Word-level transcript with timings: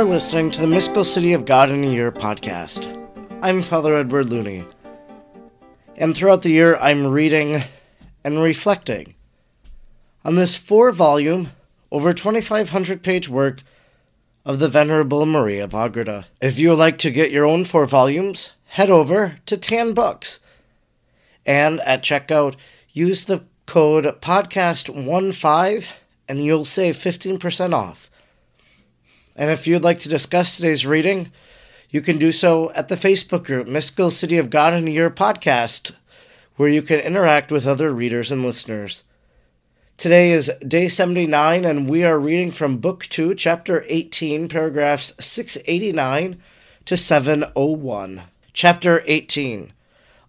are 0.00 0.04
listening 0.04 0.50
to 0.50 0.62
the 0.62 0.66
Mystical 0.66 1.04
City 1.04 1.34
of 1.34 1.44
God 1.44 1.68
in 1.68 1.84
a 1.84 1.86
Year 1.86 2.10
podcast. 2.10 2.88
I'm 3.42 3.60
Father 3.60 3.94
Edward 3.94 4.30
Looney. 4.30 4.64
And 5.94 6.16
throughout 6.16 6.40
the 6.40 6.52
year, 6.52 6.78
I'm 6.78 7.08
reading 7.08 7.64
and 8.24 8.42
reflecting 8.42 9.12
on 10.24 10.36
this 10.36 10.56
four 10.56 10.90
volume, 10.90 11.50
over 11.92 12.14
2,500 12.14 13.02
page 13.02 13.28
work 13.28 13.60
of 14.46 14.58
the 14.58 14.70
Venerable 14.70 15.26
Maria 15.26 15.64
of 15.64 15.74
Agreda. 15.74 16.28
If 16.40 16.58
you 16.58 16.70
would 16.70 16.78
like 16.78 16.96
to 16.96 17.10
get 17.10 17.30
your 17.30 17.44
own 17.44 17.66
four 17.66 17.84
volumes, 17.84 18.52
head 18.68 18.88
over 18.88 19.36
to 19.44 19.58
Tan 19.58 19.92
Books. 19.92 20.40
And 21.44 21.78
at 21.80 22.02
checkout, 22.02 22.56
use 22.90 23.26
the 23.26 23.44
code 23.66 24.06
podcast15 24.22 25.88
and 26.26 26.42
you'll 26.42 26.64
save 26.64 26.96
15% 26.96 27.74
off. 27.74 28.09
And 29.40 29.50
if 29.50 29.66
you'd 29.66 29.82
like 29.82 29.98
to 30.00 30.10
discuss 30.10 30.54
today's 30.54 30.84
reading, 30.84 31.32
you 31.88 32.02
can 32.02 32.18
do 32.18 32.30
so 32.30 32.70
at 32.72 32.88
the 32.88 32.94
Facebook 32.94 33.42
group 33.44 33.66
Mystical 33.66 34.10
City 34.10 34.36
of 34.36 34.50
God 34.50 34.74
in 34.74 34.86
a 34.86 34.90
Year 34.90 35.08
podcast, 35.08 35.92
where 36.56 36.68
you 36.68 36.82
can 36.82 37.00
interact 37.00 37.50
with 37.50 37.66
other 37.66 37.90
readers 37.90 38.30
and 38.30 38.44
listeners. 38.44 39.02
Today 39.96 40.32
is 40.32 40.52
day 40.68 40.88
79, 40.88 41.64
and 41.64 41.88
we 41.88 42.04
are 42.04 42.18
reading 42.18 42.50
from 42.50 42.76
Book 42.76 43.06
2, 43.06 43.34
Chapter 43.34 43.86
18, 43.88 44.46
paragraphs 44.46 45.14
689 45.18 46.38
to 46.84 46.96
701. 46.98 48.20
Chapter 48.52 49.02
18 49.06 49.72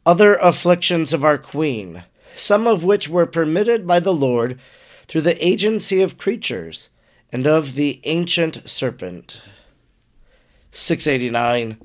Other 0.06 0.36
Afflictions 0.36 1.12
of 1.12 1.26
Our 1.26 1.38
Queen, 1.38 2.06
some 2.38 2.66
of 2.66 2.86
which 2.86 3.10
were 3.10 3.26
permitted 3.26 3.86
by 3.86 4.00
the 4.00 4.14
Lord 4.14 4.58
through 5.10 5.20
the 5.20 5.46
agency 5.46 6.02
of 6.02 6.18
creatures 6.18 6.88
and 7.32 7.48
of 7.48 7.76
the 7.76 8.02
ancient 8.04 8.68
serpent. 8.70 9.42
689. 10.72 11.78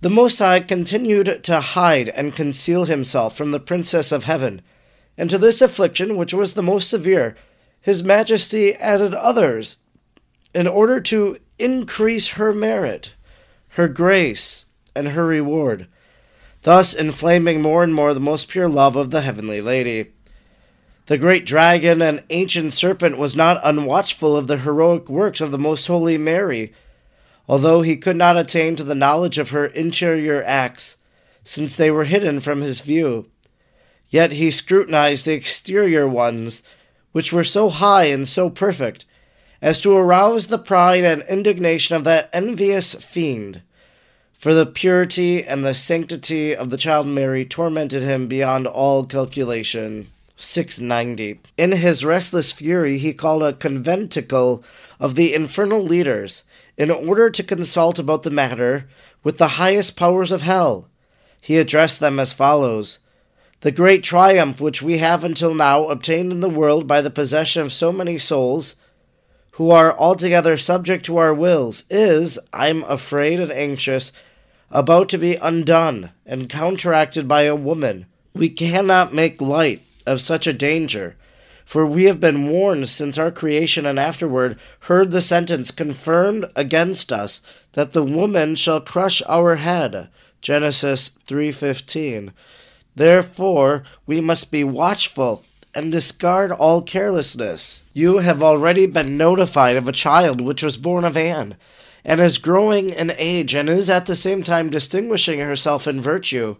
The 0.00 0.10
Most 0.10 0.38
High 0.38 0.60
continued 0.60 1.44
to 1.44 1.60
hide 1.60 2.08
and 2.08 2.34
conceal 2.34 2.86
himself 2.86 3.36
from 3.36 3.50
the 3.50 3.60
Princess 3.60 4.10
of 4.10 4.24
Heaven 4.24 4.62
and 5.16 5.30
to 5.30 5.38
this 5.38 5.60
affliction, 5.60 6.16
which 6.16 6.34
was 6.34 6.54
the 6.54 6.62
most 6.62 6.88
severe, 6.88 7.36
his 7.80 8.02
majesty 8.02 8.74
added 8.74 9.14
others, 9.14 9.78
in 10.54 10.66
order 10.66 11.00
to 11.00 11.36
increase 11.58 12.28
her 12.28 12.52
merit, 12.52 13.14
her 13.68 13.88
grace, 13.88 14.66
and 14.94 15.08
her 15.08 15.26
reward, 15.26 15.86
thus 16.62 16.94
inflaming 16.94 17.62
more 17.62 17.82
and 17.82 17.94
more 17.94 18.14
the 18.14 18.20
most 18.20 18.48
pure 18.48 18.68
love 18.68 18.96
of 18.96 19.10
the 19.10 19.22
heavenly 19.22 19.60
lady. 19.60 20.12
The 21.06 21.18
great 21.18 21.44
dragon 21.44 22.00
and 22.00 22.22
ancient 22.30 22.72
serpent 22.74 23.18
was 23.18 23.34
not 23.34 23.62
unwatchful 23.64 24.36
of 24.36 24.46
the 24.46 24.58
heroic 24.58 25.08
works 25.08 25.40
of 25.40 25.50
the 25.50 25.58
most 25.58 25.86
holy 25.86 26.16
Mary, 26.16 26.72
although 27.48 27.82
he 27.82 27.96
could 27.96 28.14
not 28.14 28.36
attain 28.36 28.76
to 28.76 28.84
the 28.84 28.94
knowledge 28.94 29.36
of 29.36 29.50
her 29.50 29.66
interior 29.66 30.44
acts, 30.44 30.96
since 31.42 31.74
they 31.74 31.90
were 31.90 32.04
hidden 32.04 32.38
from 32.38 32.60
his 32.60 32.80
view. 32.80 33.26
Yet 34.10 34.32
he 34.32 34.52
scrutinized 34.52 35.26
the 35.26 35.32
exterior 35.32 36.06
ones, 36.06 36.62
which 37.10 37.32
were 37.32 37.42
so 37.42 37.68
high 37.68 38.04
and 38.04 38.28
so 38.28 38.48
perfect, 38.48 39.04
as 39.60 39.82
to 39.82 39.96
arouse 39.96 40.46
the 40.46 40.58
pride 40.58 41.04
and 41.04 41.24
indignation 41.28 41.96
of 41.96 42.04
that 42.04 42.30
envious 42.32 42.94
fiend. 42.94 43.62
For 44.34 44.54
the 44.54 44.66
purity 44.66 45.42
and 45.42 45.64
the 45.64 45.74
sanctity 45.74 46.54
of 46.54 46.70
the 46.70 46.76
child 46.76 47.08
Mary 47.08 47.44
tormented 47.44 48.02
him 48.02 48.28
beyond 48.28 48.68
all 48.68 49.04
calculation. 49.04 50.08
690. 50.42 51.40
In 51.56 51.72
his 51.72 52.04
restless 52.04 52.52
fury, 52.52 52.98
he 52.98 53.12
called 53.12 53.42
a 53.42 53.52
conventicle 53.52 54.64
of 54.98 55.14
the 55.14 55.32
infernal 55.34 55.82
leaders, 55.82 56.42
in 56.76 56.90
order 56.90 57.30
to 57.30 57.42
consult 57.42 57.98
about 57.98 58.22
the 58.22 58.30
matter 58.30 58.88
with 59.22 59.38
the 59.38 59.48
highest 59.48 59.94
powers 59.94 60.32
of 60.32 60.42
hell. 60.42 60.88
He 61.40 61.58
addressed 61.58 62.00
them 62.00 62.18
as 62.18 62.32
follows 62.32 62.98
the 63.62 63.70
great 63.70 64.02
triumph 64.02 64.60
which 64.60 64.82
we 64.82 64.98
have 64.98 65.22
until 65.22 65.54
now 65.54 65.88
obtained 65.88 66.32
in 66.32 66.40
the 66.40 66.50
world 66.50 66.88
by 66.88 67.00
the 67.00 67.10
possession 67.10 67.62
of 67.62 67.72
so 67.72 67.92
many 67.92 68.18
souls, 68.18 68.74
who 69.52 69.70
are 69.70 69.96
altogether 69.96 70.56
subject 70.56 71.06
to 71.06 71.16
our 71.16 71.32
wills, 71.32 71.84
is, 71.88 72.40
I'm 72.52 72.82
afraid 72.84 73.38
and 73.38 73.52
anxious, 73.52 74.10
about 74.70 75.08
to 75.10 75.18
be 75.18 75.36
undone 75.36 76.10
and 76.26 76.48
counteracted 76.48 77.28
by 77.28 77.42
a 77.42 77.54
woman. 77.54 78.06
We 78.34 78.48
cannot 78.48 79.14
make 79.14 79.40
light 79.40 79.82
of 80.06 80.20
such 80.20 80.46
a 80.46 80.52
danger, 80.52 81.16
for 81.64 81.86
we 81.86 82.04
have 82.04 82.20
been 82.20 82.48
warned 82.48 82.88
since 82.88 83.18
our 83.18 83.30
creation 83.30 83.86
and 83.86 83.98
afterward 83.98 84.58
heard 84.80 85.10
the 85.10 85.20
sentence 85.20 85.70
confirmed 85.70 86.46
against 86.56 87.12
us 87.12 87.40
that 87.72 87.92
the 87.92 88.04
woman 88.04 88.56
shall 88.56 88.80
crush 88.80 89.22
our 89.28 89.56
head. 89.56 90.08
Genesis 90.40 91.10
3:15. 91.26 92.32
Therefore, 92.94 93.84
we 94.06 94.20
must 94.20 94.50
be 94.50 94.64
watchful 94.64 95.44
and 95.74 95.90
discard 95.90 96.52
all 96.52 96.82
carelessness. 96.82 97.82
You 97.94 98.18
have 98.18 98.42
already 98.42 98.86
been 98.86 99.16
notified 99.16 99.76
of 99.76 99.88
a 99.88 99.92
child 99.92 100.40
which 100.40 100.62
was 100.62 100.76
born 100.76 101.04
of 101.04 101.16
Anne, 101.16 101.56
and 102.04 102.20
is 102.20 102.36
growing 102.36 102.90
in 102.90 103.12
age, 103.16 103.54
and 103.54 103.70
is 103.70 103.88
at 103.88 104.06
the 104.06 104.16
same 104.16 104.42
time 104.42 104.68
distinguishing 104.68 105.40
herself 105.40 105.86
in 105.86 106.00
virtue. 106.00 106.56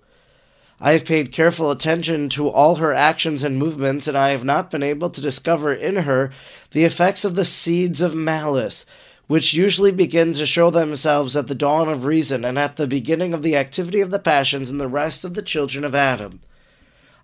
I 0.84 0.94
have 0.94 1.04
paid 1.04 1.30
careful 1.30 1.70
attention 1.70 2.28
to 2.30 2.48
all 2.48 2.74
her 2.74 2.92
actions 2.92 3.44
and 3.44 3.56
movements, 3.56 4.08
and 4.08 4.18
I 4.18 4.30
have 4.30 4.42
not 4.42 4.68
been 4.68 4.82
able 4.82 5.10
to 5.10 5.20
discover 5.20 5.72
in 5.72 5.94
her 5.94 6.32
the 6.72 6.82
effects 6.82 7.24
of 7.24 7.36
the 7.36 7.44
seeds 7.44 8.00
of 8.00 8.16
malice, 8.16 8.84
which 9.28 9.54
usually 9.54 9.92
begin 9.92 10.32
to 10.32 10.44
show 10.44 10.70
themselves 10.70 11.36
at 11.36 11.46
the 11.46 11.54
dawn 11.54 11.88
of 11.88 12.04
reason 12.04 12.44
and 12.44 12.58
at 12.58 12.74
the 12.74 12.88
beginning 12.88 13.32
of 13.32 13.44
the 13.44 13.54
activity 13.54 14.00
of 14.00 14.10
the 14.10 14.18
passions 14.18 14.70
in 14.70 14.78
the 14.78 14.88
rest 14.88 15.24
of 15.24 15.34
the 15.34 15.42
children 15.42 15.84
of 15.84 15.94
Adam. 15.94 16.40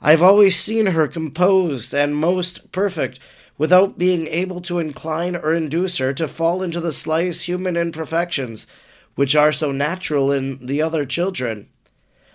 I 0.00 0.12
have 0.12 0.22
always 0.22 0.54
seen 0.54 0.86
her 0.86 1.08
composed 1.08 1.92
and 1.92 2.14
most 2.14 2.70
perfect, 2.70 3.19
without 3.58 3.98
being 3.98 4.28
able 4.28 4.60
to 4.60 4.78
incline 4.78 5.34
or 5.34 5.52
induce 5.52 5.98
her 5.98 6.12
to 6.14 6.28
fall 6.28 6.62
into 6.62 6.80
the 6.80 6.92
slightest 6.92 7.46
human 7.46 7.76
imperfections, 7.76 8.69
which 9.16 9.34
are 9.34 9.50
so 9.50 9.72
natural 9.72 10.30
in 10.30 10.64
the 10.64 10.80
other 10.80 11.04
children. 11.04 11.66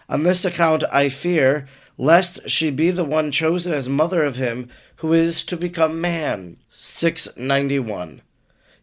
On 0.09 0.23
this 0.23 0.45
account, 0.45 0.83
I 0.91 1.09
fear 1.09 1.67
lest 1.97 2.49
she 2.49 2.71
be 2.71 2.91
the 2.91 3.05
one 3.05 3.31
chosen 3.31 3.73
as 3.73 3.87
mother 3.87 4.23
of 4.23 4.35
him 4.35 4.69
who 4.97 5.13
is 5.13 5.43
to 5.43 5.57
become 5.57 6.01
man. 6.01 6.57
691. 6.69 8.21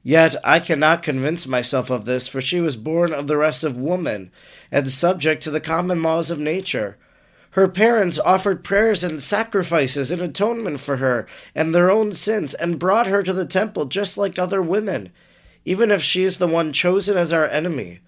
Yet 0.02 0.36
I 0.44 0.60
cannot 0.60 1.02
convince 1.02 1.46
myself 1.46 1.90
of 1.90 2.04
this, 2.04 2.26
for 2.26 2.40
she 2.40 2.60
was 2.60 2.76
born 2.76 3.12
of 3.12 3.26
the 3.26 3.36
rest 3.36 3.64
of 3.64 3.76
woman, 3.76 4.30
and 4.70 4.88
subject 4.88 5.42
to 5.42 5.50
the 5.50 5.60
common 5.60 6.02
laws 6.02 6.30
of 6.30 6.38
nature. 6.38 6.96
Her 7.50 7.68
parents 7.68 8.18
offered 8.18 8.64
prayers 8.64 9.02
and 9.02 9.22
sacrifices 9.22 10.10
in 10.10 10.20
atonement 10.20 10.80
for 10.80 10.98
her 10.98 11.26
and 11.54 11.74
their 11.74 11.90
own 11.90 12.14
sins, 12.14 12.54
and 12.54 12.78
brought 12.78 13.08
her 13.08 13.22
to 13.22 13.32
the 13.32 13.44
temple 13.44 13.86
just 13.86 14.16
like 14.16 14.38
other 14.38 14.62
women, 14.62 15.10
even 15.64 15.90
if 15.90 16.02
she 16.02 16.22
is 16.22 16.38
the 16.38 16.46
one 16.46 16.72
chosen 16.72 17.18
as 17.18 17.32
our 17.32 17.48
enemy. 17.48 18.00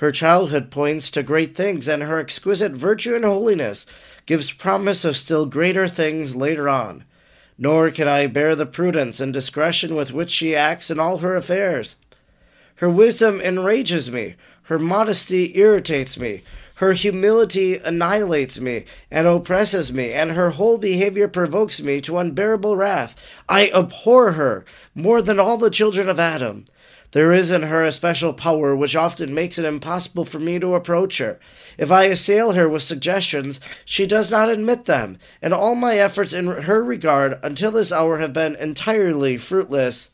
Her 0.00 0.10
childhood 0.10 0.70
points 0.70 1.10
to 1.12 1.22
great 1.22 1.54
things, 1.54 1.88
and 1.88 2.02
her 2.02 2.18
exquisite 2.18 2.72
virtue 2.72 3.14
and 3.14 3.24
holiness 3.24 3.86
gives 4.26 4.52
promise 4.52 5.06
of 5.06 5.16
still 5.16 5.46
greater 5.46 5.88
things 5.88 6.36
later 6.36 6.68
on 6.68 7.04
nor 7.62 7.90
can 7.90 8.08
I 8.08 8.26
bear 8.26 8.56
the 8.56 8.64
prudence 8.64 9.20
and 9.20 9.34
discretion 9.34 9.94
with 9.94 10.14
which 10.14 10.30
she 10.30 10.56
acts 10.56 10.90
in 10.90 10.98
all 10.98 11.18
her 11.18 11.36
affairs. 11.36 11.96
Her 12.76 12.88
wisdom 12.88 13.38
enrages 13.38 14.10
me, 14.10 14.36
her 14.62 14.78
modesty 14.78 15.58
irritates 15.58 16.18
me, 16.18 16.42
her 16.76 16.94
humility 16.94 17.76
annihilates 17.76 18.58
me 18.58 18.86
and 19.10 19.26
oppresses 19.26 19.92
me, 19.92 20.14
and 20.14 20.30
her 20.30 20.52
whole 20.52 20.78
behavior 20.78 21.28
provokes 21.28 21.82
me 21.82 22.00
to 22.00 22.16
unbearable 22.16 22.78
wrath. 22.78 23.14
I 23.46 23.70
abhor 23.74 24.32
her 24.32 24.64
more 24.94 25.20
than 25.20 25.38
all 25.38 25.58
the 25.58 25.68
children 25.68 26.08
of 26.08 26.18
Adam. 26.18 26.64
There 27.12 27.32
is 27.32 27.50
in 27.50 27.62
her 27.62 27.84
a 27.84 27.90
special 27.90 28.32
power 28.32 28.76
which 28.76 28.94
often 28.94 29.34
makes 29.34 29.58
it 29.58 29.64
impossible 29.64 30.24
for 30.24 30.38
me 30.38 30.60
to 30.60 30.74
approach 30.74 31.18
her. 31.18 31.40
If 31.76 31.90
I 31.90 32.04
assail 32.04 32.52
her 32.52 32.68
with 32.68 32.82
suggestions, 32.82 33.58
she 33.84 34.06
does 34.06 34.30
not 34.30 34.48
admit 34.48 34.84
them, 34.84 35.18
and 35.42 35.52
all 35.52 35.74
my 35.74 35.96
efforts 35.96 36.32
in 36.32 36.46
her 36.46 36.84
regard 36.84 37.40
until 37.42 37.72
this 37.72 37.90
hour 37.90 38.18
have 38.18 38.32
been 38.32 38.54
entirely 38.56 39.38
fruitless. 39.38 40.10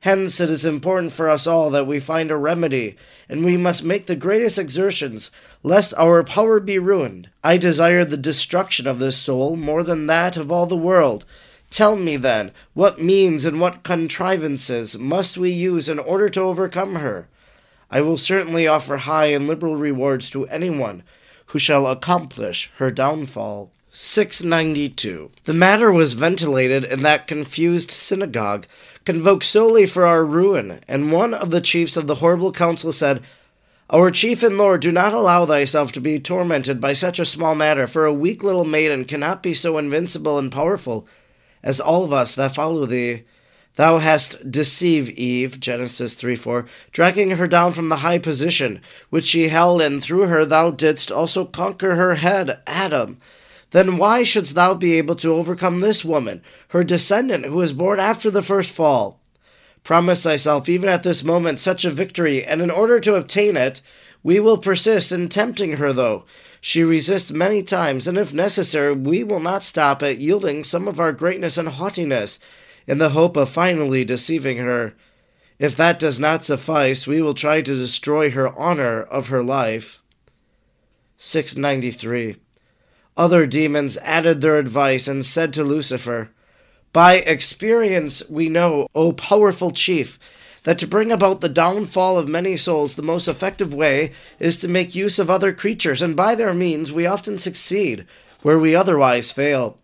Hence, 0.00 0.40
it 0.40 0.50
is 0.50 0.64
important 0.64 1.12
for 1.12 1.30
us 1.30 1.46
all 1.46 1.70
that 1.70 1.86
we 1.86 1.98
find 2.00 2.30
a 2.30 2.36
remedy, 2.36 2.96
and 3.28 3.44
we 3.44 3.56
must 3.56 3.84
make 3.84 4.06
the 4.06 4.16
greatest 4.16 4.58
exertions, 4.58 5.30
lest 5.62 5.94
our 5.96 6.22
power 6.22 6.60
be 6.60 6.78
ruined. 6.78 7.30
I 7.42 7.56
desire 7.56 8.04
the 8.04 8.16
destruction 8.16 8.86
of 8.86 8.98
this 8.98 9.16
soul 9.16 9.56
more 9.56 9.82
than 9.82 10.06
that 10.08 10.36
of 10.36 10.52
all 10.52 10.66
the 10.66 10.76
world. 10.76 11.24
Tell 11.74 11.96
me, 11.96 12.16
then, 12.16 12.52
what 12.72 13.02
means 13.02 13.44
and 13.44 13.60
what 13.60 13.82
contrivances 13.82 14.96
must 14.96 15.36
we 15.36 15.50
use 15.50 15.88
in 15.88 15.98
order 15.98 16.28
to 16.28 16.40
overcome 16.40 16.94
her? 16.94 17.26
I 17.90 18.00
will 18.00 18.16
certainly 18.16 18.68
offer 18.68 18.98
high 18.98 19.32
and 19.32 19.48
liberal 19.48 19.74
rewards 19.74 20.30
to 20.30 20.46
anyone 20.46 21.02
who 21.46 21.58
shall 21.58 21.88
accomplish 21.88 22.70
her 22.76 22.92
downfall. 22.92 23.72
692. 23.90 25.32
The 25.46 25.52
matter 25.52 25.90
was 25.90 26.12
ventilated 26.12 26.84
in 26.84 27.02
that 27.02 27.26
confused 27.26 27.90
synagogue, 27.90 28.68
convoked 29.04 29.42
solely 29.42 29.84
for 29.84 30.06
our 30.06 30.24
ruin, 30.24 30.78
and 30.86 31.10
one 31.10 31.34
of 31.34 31.50
the 31.50 31.60
chiefs 31.60 31.96
of 31.96 32.06
the 32.06 32.20
horrible 32.22 32.52
council 32.52 32.92
said, 32.92 33.20
Our 33.90 34.12
chief 34.12 34.44
and 34.44 34.56
lord, 34.56 34.80
do 34.80 34.92
not 34.92 35.12
allow 35.12 35.44
thyself 35.44 35.90
to 35.90 36.00
be 36.00 36.20
tormented 36.20 36.80
by 36.80 36.92
such 36.92 37.18
a 37.18 37.24
small 37.24 37.56
matter, 37.56 37.88
for 37.88 38.06
a 38.06 38.14
weak 38.14 38.44
little 38.44 38.64
maiden 38.64 39.04
cannot 39.04 39.42
be 39.42 39.52
so 39.52 39.76
invincible 39.76 40.38
and 40.38 40.52
powerful 40.52 41.08
as 41.64 41.80
all 41.80 42.04
of 42.04 42.12
us 42.12 42.36
that 42.36 42.54
follow 42.54 42.86
thee. 42.86 43.24
Thou 43.74 43.98
hast 43.98 44.52
deceived 44.52 45.18
Eve, 45.18 45.58
Genesis 45.58 46.14
3 46.14 46.36
4, 46.36 46.64
dragging 46.92 47.30
her 47.30 47.48
down 47.48 47.72
from 47.72 47.88
the 47.88 47.96
high 47.96 48.18
position 48.20 48.80
which 49.10 49.24
she 49.24 49.48
held, 49.48 49.82
and 49.82 50.00
through 50.00 50.28
her 50.28 50.44
thou 50.44 50.70
didst 50.70 51.10
also 51.10 51.44
conquer 51.44 51.96
her 51.96 52.14
head, 52.14 52.60
Adam. 52.68 53.18
Then 53.72 53.98
why 53.98 54.22
shouldst 54.22 54.54
thou 54.54 54.74
be 54.74 54.96
able 54.96 55.16
to 55.16 55.32
overcome 55.32 55.80
this 55.80 56.04
woman, 56.04 56.40
her 56.68 56.84
descendant, 56.84 57.46
who 57.46 57.56
was 57.56 57.72
born 57.72 57.98
after 57.98 58.30
the 58.30 58.42
first 58.42 58.70
fall? 58.70 59.18
Promise 59.82 60.22
thyself, 60.22 60.68
even 60.68 60.88
at 60.88 61.02
this 61.02 61.24
moment, 61.24 61.58
such 61.58 61.84
a 61.84 61.90
victory, 61.90 62.44
and 62.44 62.62
in 62.62 62.70
order 62.70 63.00
to 63.00 63.16
obtain 63.16 63.56
it, 63.56 63.80
we 64.24 64.40
will 64.40 64.58
persist 64.58 65.12
in 65.12 65.28
tempting 65.28 65.74
her, 65.74 65.92
though. 65.92 66.24
She 66.60 66.82
resists 66.82 67.30
many 67.30 67.62
times, 67.62 68.08
and 68.08 68.16
if 68.16 68.32
necessary, 68.32 68.94
we 68.94 69.22
will 69.22 69.38
not 69.38 69.62
stop 69.62 70.02
at 70.02 70.18
yielding 70.18 70.64
some 70.64 70.88
of 70.88 70.98
our 70.98 71.12
greatness 71.12 71.58
and 71.58 71.68
haughtiness, 71.68 72.38
in 72.86 72.96
the 72.98 73.10
hope 73.10 73.36
of 73.36 73.50
finally 73.50 74.02
deceiving 74.02 74.56
her. 74.56 74.94
If 75.58 75.76
that 75.76 75.98
does 75.98 76.18
not 76.18 76.42
suffice, 76.42 77.06
we 77.06 77.20
will 77.20 77.34
try 77.34 77.60
to 77.60 77.74
destroy 77.74 78.30
her 78.30 78.58
honor 78.58 79.02
of 79.02 79.28
her 79.28 79.42
life. 79.42 80.02
693. 81.18 82.36
Other 83.16 83.46
demons 83.46 83.98
added 83.98 84.40
their 84.40 84.56
advice 84.56 85.06
and 85.06 85.24
said 85.24 85.52
to 85.52 85.62
Lucifer, 85.62 86.30
By 86.94 87.16
experience 87.16 88.22
we 88.28 88.48
know, 88.48 88.88
O 88.94 89.12
powerful 89.12 89.70
chief, 89.70 90.18
that 90.64 90.78
to 90.78 90.86
bring 90.86 91.12
about 91.12 91.40
the 91.40 91.48
downfall 91.48 92.18
of 92.18 92.26
many 92.26 92.56
souls, 92.56 92.94
the 92.94 93.02
most 93.02 93.28
effective 93.28 93.72
way 93.72 94.10
is 94.38 94.58
to 94.58 94.68
make 94.68 94.94
use 94.94 95.18
of 95.18 95.30
other 95.30 95.52
creatures, 95.52 96.02
and 96.02 96.16
by 96.16 96.34
their 96.34 96.52
means 96.52 96.90
we 96.90 97.06
often 97.06 97.38
succeed, 97.38 98.06
where 98.42 98.58
we 98.58 98.74
otherwise 98.74 99.30
fail. 99.30 99.78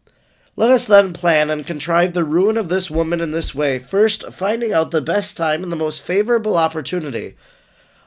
Let 0.56 0.70
us 0.70 0.84
then 0.84 1.12
plan 1.12 1.48
and 1.50 1.66
contrive 1.66 2.12
the 2.12 2.24
ruin 2.24 2.56
of 2.56 2.68
this 2.68 2.90
woman 2.90 3.20
in 3.20 3.30
this 3.30 3.54
way, 3.54 3.78
first 3.78 4.32
finding 4.32 4.72
out 4.72 4.90
the 4.90 5.00
best 5.00 5.36
time 5.36 5.62
and 5.62 5.70
the 5.70 5.76
most 5.76 6.02
favorable 6.02 6.56
opportunity. 6.56 7.36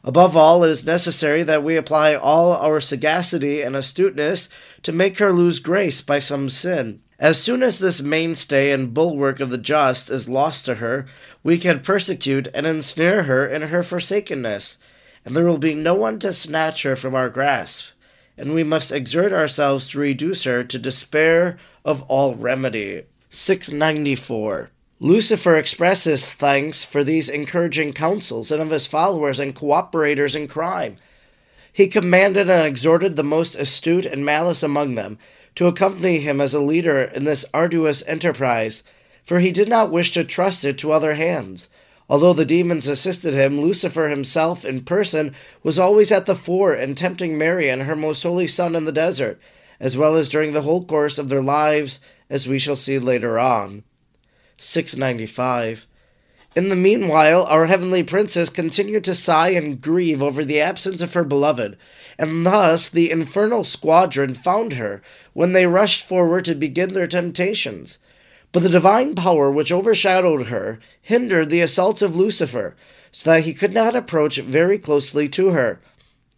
Above 0.03 0.35
all, 0.35 0.63
it 0.63 0.69
is 0.69 0.83
necessary 0.83 1.43
that 1.43 1.63
we 1.63 1.77
apply 1.77 2.13
all 2.13 2.53
our 2.53 2.79
sagacity 2.79 3.61
and 3.61 3.75
astuteness 3.75 4.49
to 4.81 4.91
make 4.91 5.19
her 5.19 5.31
lose 5.31 5.59
grace 5.59 6.01
by 6.01 6.19
some 6.19 6.49
sin. 6.49 7.01
As 7.19 7.42
soon 7.42 7.62
as 7.62 7.80
this 7.80 8.01
mainstay 8.01 8.71
and 8.71 8.94
bulwark 8.94 9.39
of 9.39 9.50
the 9.50 9.57
just 9.57 10.10
is 10.10 10.27
lost 10.27 10.65
to 10.65 10.75
her, 10.75 11.06
we 11.44 11.57
can 11.57 11.80
persecute 11.80 12.48
and 12.54 12.65
ensnare 12.65 13.24
her 13.24 13.45
in 13.45 13.63
her 13.63 13.83
forsakenness, 13.83 14.77
and 15.24 15.36
there 15.36 15.45
will 15.45 15.60
be 15.60 15.75
no 15.75 15.94
one 15.94 16.19
to 16.19 16.33
snatch 16.33 16.83
her 16.83 16.95
from 16.95 17.13
our 17.13 17.30
grasp, 17.30 17.92
and 18.38 18.54
we 18.54 18.63
must 18.63 18.92
exert 18.92 19.31
ourselves 19.31 19.89
to 19.89 20.00
reduce 20.00 20.44
her 20.44 20.63
to 20.63 20.80
despair 20.80 21.57
of 21.86 22.01
all 22.04 22.36
remedy. 22.36 23.04
694. 23.30 24.71
Lucifer 25.00 25.56
expresses 25.56 26.33
thanks 26.33 26.83
for 26.83 27.04
these 27.04 27.30
encouraging 27.30 27.94
counsels 27.94 28.51
and 28.51 28.62
of 28.62 28.69
his 28.69 28.88
followers 28.88 29.39
and 29.39 29.56
cooperators 29.56 30.36
in 30.36 30.48
crime. 30.48 30.95
He 31.71 31.88
commanded 31.88 32.50
and 32.50 32.65
exhorted 32.65 33.15
the 33.15 33.24
most 33.24 33.56
astute 33.56 34.06
and 34.06 34.24
malice 34.24 34.63
among 34.63 34.95
them 34.95 35.18
to 35.55 35.67
accompany 35.67 36.19
him 36.19 36.41
as 36.41 36.53
a 36.53 36.59
leader 36.59 37.03
in 37.03 37.23
this 37.23 37.45
arduous 37.53 38.03
enterprise, 38.07 38.83
for 39.23 39.39
he 39.39 39.51
did 39.51 39.69
not 39.69 39.91
wish 39.91 40.11
to 40.11 40.23
trust 40.23 40.65
it 40.65 40.77
to 40.79 40.91
other 40.91 41.15
hands. 41.15 41.69
Although 42.09 42.33
the 42.33 42.45
demons 42.45 42.88
assisted 42.88 43.33
him, 43.33 43.59
Lucifer 43.59 44.09
himself 44.09 44.65
in 44.65 44.83
person 44.83 45.33
was 45.63 45.79
always 45.79 46.11
at 46.11 46.25
the 46.25 46.35
fore 46.35 46.75
in 46.75 46.95
tempting 46.95 47.38
Mary 47.38 47.69
and 47.69 47.83
her 47.83 47.95
most 47.95 48.23
holy 48.23 48.47
Son 48.47 48.75
in 48.75 48.85
the 48.85 48.91
desert, 48.91 49.39
as 49.79 49.95
well 49.95 50.15
as 50.15 50.29
during 50.29 50.53
the 50.53 50.61
whole 50.61 50.85
course 50.85 51.17
of 51.17 51.29
their 51.29 51.41
lives, 51.41 52.00
as 52.29 52.47
we 52.47 52.59
shall 52.59 52.75
see 52.75 53.00
later 53.00 53.39
on. 53.39 53.83
695. 54.57 55.85
In 56.55 56.69
the 56.69 56.75
meanwhile, 56.75 57.45
our 57.45 57.65
heavenly 57.65 58.03
princess 58.03 58.50
continued 58.50 59.03
to 59.05 59.15
sigh 59.15 59.50
and 59.50 59.81
grieve 59.81 60.21
over 60.21 60.45
the 60.45 60.61
absence 60.61 61.01
of 61.01 61.15
her 61.15 61.23
beloved, 61.23 61.77
and 62.19 62.45
thus 62.45 62.89
the 62.89 63.09
infernal 63.09 63.63
squadron 63.63 64.35
found 64.35 64.73
her 64.73 65.01
when 65.33 65.53
they 65.53 65.65
rushed 65.65 66.05
forward 66.05 66.45
to 66.45 66.53
begin 66.53 66.94
their 66.94 67.07
temptations. 67.07 67.97
But 68.51 68.61
the 68.61 68.69
divine 68.69 69.15
power 69.15 69.50
which 69.50 69.71
overshadowed 69.71 70.47
her 70.47 70.79
hindered 71.01 71.50
the 71.50 71.61
assaults 71.61 72.03
of 72.03 72.15
Lucifer, 72.15 72.75
so 73.11 73.31
that 73.31 73.45
he 73.45 73.53
could 73.55 73.73
not 73.73 73.95
approach 73.95 74.38
very 74.38 74.77
closely 74.77 75.27
to 75.29 75.50
her. 75.50 75.79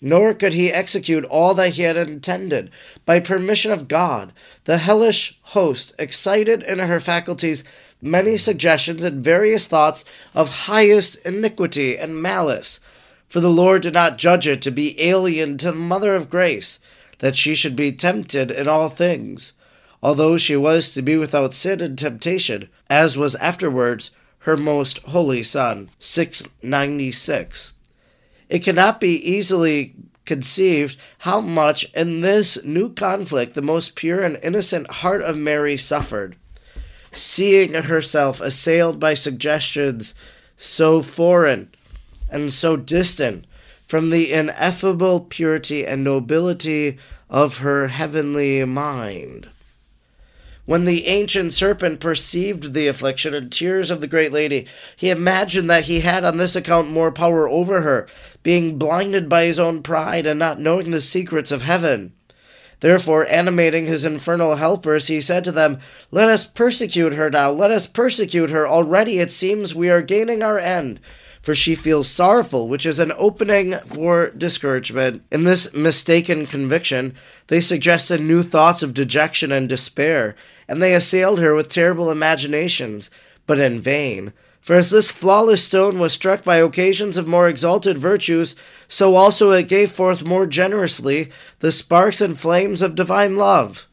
Nor 0.01 0.33
could 0.33 0.53
he 0.53 0.71
execute 0.71 1.25
all 1.25 1.53
that 1.55 1.73
he 1.73 1.81
had 1.81 1.97
intended. 1.97 2.69
By 3.05 3.19
permission 3.19 3.71
of 3.71 3.89
God, 3.89 4.31
the 4.63 4.77
hellish 4.77 5.39
host, 5.41 5.93
excited 5.99 6.63
in 6.63 6.79
her 6.79 6.99
faculties, 7.01 7.65
many 8.05 8.37
suggestions 8.37 9.03
and 9.03 9.23
various 9.23 9.67
thoughts 9.67 10.05
of 10.33 10.67
highest 10.67 11.15
iniquity 11.25 11.97
and 11.97 12.21
malice. 12.21 12.79
For 13.27 13.39
the 13.39 13.49
Lord 13.49 13.81
did 13.81 13.93
not 13.93 14.17
judge 14.17 14.47
it 14.47 14.61
to 14.61 14.71
be 14.71 15.01
alien 15.01 15.57
to 15.57 15.71
the 15.71 15.77
Mother 15.77 16.15
of 16.15 16.29
Grace, 16.29 16.79
that 17.19 17.35
she 17.35 17.55
should 17.55 17.75
be 17.75 17.91
tempted 17.91 18.51
in 18.51 18.67
all 18.67 18.89
things, 18.89 19.53
although 20.03 20.37
she 20.37 20.55
was 20.55 20.93
to 20.93 21.01
be 21.01 21.17
without 21.17 21.53
sin 21.53 21.81
and 21.81 21.97
temptation, 21.97 22.69
as 22.89 23.17
was 23.17 23.35
afterwards 23.35 24.11
her 24.39 24.55
most 24.55 24.99
holy 24.99 25.41
Son. 25.41 25.89
696. 25.99 27.73
It 28.47 28.59
cannot 28.59 29.01
be 29.01 29.15
easily 29.15 29.95
conceived 30.25 30.97
how 31.19 31.41
much 31.41 31.91
in 31.95 32.21
this 32.21 32.63
new 32.63 32.93
conflict 32.93 33.55
the 33.55 33.61
most 33.61 33.95
pure 33.95 34.21
and 34.21 34.37
innocent 34.43 34.87
heart 34.89 35.23
of 35.23 35.35
Mary 35.35 35.77
suffered 35.77 36.35
seeing 37.15 37.73
herself 37.73 38.41
assailed 38.41 38.99
by 38.99 39.13
suggestions 39.13 40.13
so 40.57 41.01
foreign 41.01 41.69
and 42.29 42.53
so 42.53 42.75
distant 42.75 43.45
from 43.87 44.09
the 44.09 44.31
ineffable 44.31 45.21
purity 45.21 45.85
and 45.85 46.03
nobility 46.03 46.97
of 47.29 47.57
her 47.57 47.87
heavenly 47.87 48.63
mind. 48.65 49.49
When 50.65 50.85
the 50.85 51.05
ancient 51.05 51.53
serpent 51.53 51.99
perceived 51.99 52.73
the 52.73 52.87
affliction 52.87 53.35
and 53.35 53.51
tears 53.51 53.91
of 53.91 54.01
the 54.01 54.07
great 54.07 54.31
lady, 54.31 54.65
he 54.95 55.11
imagined 55.11 55.69
that 55.69 55.83
he 55.83 55.99
had 55.99 56.23
on 56.23 56.37
this 56.37 56.55
account 56.55 56.89
more 56.89 57.11
power 57.11 57.47
over 57.47 57.81
her, 57.81 58.07
being 58.41 58.79
blinded 58.79 59.29
by 59.29 59.45
his 59.45 59.59
own 59.59 59.83
pride 59.83 60.25
and 60.25 60.39
not 60.39 60.59
knowing 60.59 60.89
the 60.89 61.01
secrets 61.01 61.51
of 61.51 61.61
heaven. 61.61 62.13
Therefore, 62.79 63.25
animating 63.27 63.85
his 63.85 64.05
infernal 64.05 64.55
helpers, 64.55 65.07
he 65.07 65.21
said 65.21 65.43
to 65.45 65.51
them, 65.51 65.79
Let 66.11 66.29
us 66.29 66.45
persecute 66.45 67.13
her 67.13 67.29
now, 67.29 67.51
let 67.51 67.71
us 67.71 67.87
persecute 67.87 68.49
her. 68.49 68.67
Already 68.67 69.19
it 69.19 69.31
seems 69.31 69.73
we 69.73 69.89
are 69.89 70.01
gaining 70.01 70.43
our 70.43 70.59
end. 70.59 70.99
For 71.41 71.53
she 71.53 71.75
feels 71.75 72.09
sorrowful, 72.09 72.67
which 72.67 72.87
is 72.87 72.97
an 72.97 73.13
opening 73.17 73.73
for 73.85 74.31
discouragement. 74.31 75.23
In 75.31 75.43
this 75.43 75.73
mistaken 75.73 76.47
conviction, 76.47 77.13
they 77.47 77.61
suggested 77.61 78.19
new 78.19 78.41
thoughts 78.41 78.81
of 78.81 78.95
dejection 78.95 79.51
and 79.51 79.69
despair, 79.69 80.35
and 80.67 80.81
they 80.81 80.95
assailed 80.95 81.39
her 81.39 81.53
with 81.53 81.69
terrible 81.69 82.09
imaginations, 82.09 83.11
but 83.45 83.59
in 83.59 83.79
vain. 83.79 84.33
For 84.65 84.75
as 84.75 84.89
this 84.89 85.11
flawless 85.11 85.63
stone 85.63 85.99
was 85.99 86.11
struck 86.13 86.43
by 86.43 86.55
occasions 86.55 87.17
of 87.17 87.27
more 87.27 87.47
exalted 87.47 87.99
virtues, 87.99 88.55
so 88.87 89.13
also 89.13 89.51
it 89.51 89.67
gave 89.67 89.91
forth 89.91 90.23
more 90.23 90.47
generously 90.47 91.29
the 91.59 91.71
sparks 91.71 92.19
and 92.19 92.35
flames 92.35 92.81
of 92.81 92.95
divine 92.95 93.35
love. 93.35 93.85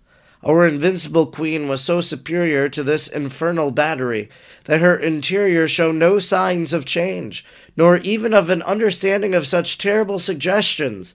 Our 0.43 0.67
invincible 0.67 1.27
queen 1.27 1.69
was 1.69 1.83
so 1.83 2.01
superior 2.01 2.71
to 2.71 2.83
this 2.83 3.07
infernal 3.07 3.71
battery 3.71 4.31
that 4.65 4.81
her 4.81 4.97
interior 4.97 5.69
showed 5.69 5.97
no 5.97 6.19
signs 6.19 6.73
of 6.73 6.87
change, 6.87 7.45
nor 7.77 7.99
even 7.99 8.33
of 8.33 8.49
an 8.49 8.63
understanding 8.63 9.35
of 9.35 9.47
such 9.47 9.77
terrible 9.77 10.19
suggestions, 10.19 11.15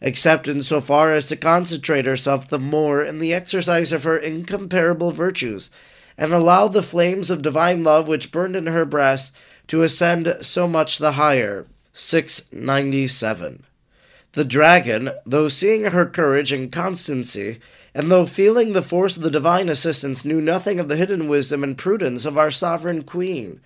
except 0.00 0.48
in 0.48 0.62
so 0.62 0.80
far 0.80 1.12
as 1.12 1.28
to 1.28 1.36
concentrate 1.36 2.06
herself 2.06 2.48
the 2.48 2.58
more 2.58 3.04
in 3.04 3.18
the 3.18 3.34
exercise 3.34 3.92
of 3.92 4.04
her 4.04 4.16
incomparable 4.16 5.12
virtues 5.12 5.68
and 6.16 6.32
allow 6.32 6.68
the 6.68 6.82
flames 6.82 7.30
of 7.30 7.42
divine 7.42 7.84
love 7.84 8.08
which 8.08 8.32
burned 8.32 8.56
in 8.56 8.66
her 8.66 8.84
breast 8.84 9.32
to 9.68 9.82
ascend 9.82 10.36
so 10.40 10.68
much 10.68 10.98
the 10.98 11.12
higher. 11.12 11.66
697. 11.92 13.64
The 14.32 14.44
dragon, 14.44 15.10
though 15.24 15.48
seeing 15.48 15.84
her 15.84 16.06
courage 16.06 16.52
and 16.52 16.72
constancy, 16.72 17.60
and 17.94 18.10
though 18.10 18.26
feeling 18.26 18.72
the 18.72 18.82
force 18.82 19.16
of 19.16 19.22
the 19.22 19.30
divine 19.30 19.68
assistance, 19.68 20.24
knew 20.24 20.40
nothing 20.40 20.80
of 20.80 20.88
the 20.88 20.96
hidden 20.96 21.28
wisdom 21.28 21.62
and 21.62 21.78
prudence 21.78 22.24
of 22.24 22.36
our 22.36 22.50
sovereign 22.50 23.04
queen. 23.04 23.60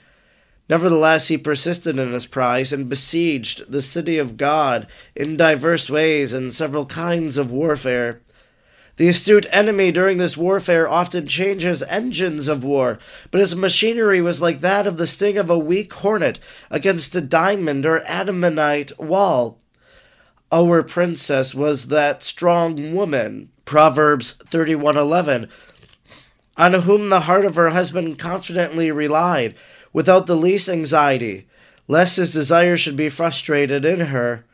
Nevertheless, 0.68 1.28
he 1.28 1.38
persisted 1.38 1.98
in 1.98 2.12
his 2.12 2.26
prize 2.26 2.74
and 2.74 2.90
besieged 2.90 3.72
the 3.72 3.80
city 3.80 4.18
of 4.18 4.36
God 4.36 4.86
in 5.16 5.38
divers 5.38 5.88
ways 5.88 6.34
and 6.34 6.52
several 6.52 6.84
kinds 6.84 7.38
of 7.38 7.50
warfare. 7.50 8.20
The 8.98 9.08
astute 9.08 9.46
enemy 9.52 9.92
during 9.92 10.18
this 10.18 10.36
warfare 10.36 10.88
often 10.88 11.28
changes 11.28 11.84
engines 11.84 12.48
of 12.48 12.64
war, 12.64 12.98
but 13.30 13.40
his 13.40 13.54
machinery 13.54 14.20
was 14.20 14.40
like 14.40 14.60
that 14.60 14.88
of 14.88 14.96
the 14.96 15.06
sting 15.06 15.38
of 15.38 15.48
a 15.48 15.56
weak 15.56 15.92
hornet 15.92 16.40
against 16.68 17.14
a 17.14 17.20
diamond 17.20 17.86
or 17.86 18.00
adamantite 18.00 18.98
wall. 18.98 19.60
Our 20.50 20.82
princess 20.82 21.54
was 21.54 21.86
that 21.88 22.24
strong 22.24 22.92
woman, 22.92 23.50
Proverbs 23.64 24.34
31:11, 24.50 25.48
on 26.56 26.72
whom 26.72 27.08
the 27.08 27.20
heart 27.20 27.44
of 27.44 27.54
her 27.54 27.70
husband 27.70 28.18
confidently 28.18 28.90
relied, 28.90 29.54
without 29.92 30.26
the 30.26 30.36
least 30.36 30.68
anxiety, 30.68 31.46
lest 31.86 32.16
his 32.16 32.32
desire 32.32 32.76
should 32.76 32.96
be 32.96 33.08
frustrated 33.08 33.84
in 33.84 34.06
her. 34.06 34.44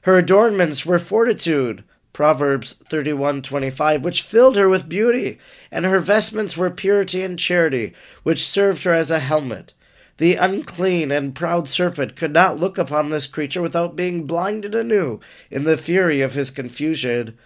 Her 0.00 0.16
adornments 0.16 0.84
were 0.84 0.98
fortitude, 0.98 1.84
Proverbs 2.12 2.74
31:25, 2.90 4.02
which 4.02 4.22
filled 4.22 4.56
her 4.56 4.68
with 4.68 4.88
beauty, 4.88 5.38
and 5.70 5.84
her 5.86 5.98
vestments 5.98 6.56
were 6.56 6.70
purity 6.70 7.22
and 7.22 7.38
charity, 7.38 7.94
which 8.22 8.46
served 8.46 8.84
her 8.84 8.92
as 8.92 9.10
a 9.10 9.20
helmet. 9.20 9.72
The 10.18 10.34
unclean 10.34 11.10
and 11.10 11.34
proud 11.34 11.68
serpent 11.68 12.14
could 12.14 12.32
not 12.32 12.60
look 12.60 12.76
upon 12.76 13.08
this 13.08 13.26
creature 13.26 13.62
without 13.62 13.96
being 13.96 14.26
blinded 14.26 14.74
anew 14.74 15.20
in 15.50 15.64
the 15.64 15.78
fury 15.78 16.20
of 16.20 16.34
his 16.34 16.50
confusion. 16.50 17.38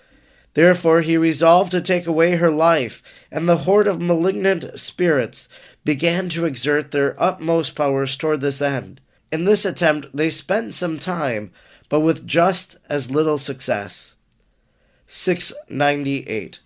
Therefore 0.55 1.03
he 1.03 1.17
resolved 1.17 1.71
to 1.71 1.81
take 1.81 2.09
away 2.09 2.37
her 2.37 2.51
life, 2.51 3.03
and 3.31 3.49
the 3.49 3.59
horde 3.59 3.87
of 3.87 4.03
malignant 4.03 4.79
spirits 4.81 5.49
began 5.85 6.29
to 6.31 6.45
exert 6.45 6.91
their 6.91 7.15
utmost 7.23 7.77
powers 7.77 8.17
toward 8.17 8.41
this 8.41 8.61
end. 8.61 9.01
In 9.31 9.45
this 9.45 9.65
attempt 9.65 10.17
they 10.17 10.29
spent 10.29 10.75
some 10.75 10.99
time, 10.99 11.53
but 11.89 12.01
with 12.01 12.27
just 12.27 12.77
as 12.89 13.13
little 13.13 13.39
success. 13.39 14.16
698. 15.07 16.61